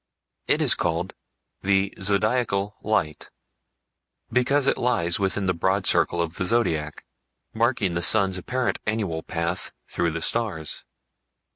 [0.47, 1.13] It is called
[1.61, 3.29] "The Zodiacal Light,"
[4.31, 7.05] because it lies within the broad circle of the Zodiac,
[7.53, 10.85] marking the sun's apparent annual path through the stars.